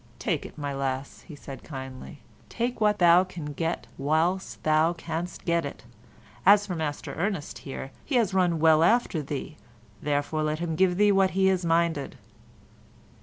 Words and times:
"Take 0.17 0.47
it, 0.47 0.57
my 0.57 0.73
lass," 0.73 1.19
he 1.27 1.35
said 1.35 1.63
kindly, 1.63 2.21
"take 2.49 2.81
what 2.81 2.97
thou 2.97 3.23
canst 3.23 3.55
get 3.55 3.85
whiles 3.97 4.57
thou 4.63 4.93
canst 4.93 5.45
get 5.45 5.63
it; 5.63 5.83
as 6.43 6.65
for 6.65 6.73
Master 6.73 7.13
Ernest 7.13 7.59
here—he 7.59 8.15
has 8.15 8.33
run 8.33 8.57
well 8.59 8.81
after 8.83 9.21
thee; 9.21 9.57
therefore 10.01 10.41
let 10.41 10.57
him 10.57 10.75
give 10.75 10.97
thee 10.97 11.11
what 11.11 11.29
he 11.37 11.49
is 11.49 11.63
minded." 11.63 12.17